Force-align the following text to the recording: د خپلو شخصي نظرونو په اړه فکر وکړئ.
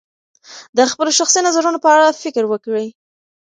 د 0.77 0.79
خپلو 0.91 1.11
شخصي 1.19 1.39
نظرونو 1.47 1.77
په 1.83 1.89
اړه 1.95 2.17
فکر 2.23 2.43
وکړئ. 2.47 2.87